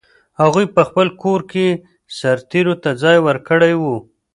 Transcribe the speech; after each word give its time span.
هغوی 0.41 0.65
په 0.75 0.81
خپل 0.87 1.07
کور 1.21 1.39
کې 1.51 1.67
سرتېرو 2.17 2.73
ته 2.83 2.89
ځای 3.01 3.17
ورکړی 3.21 3.73
و. 3.81 3.83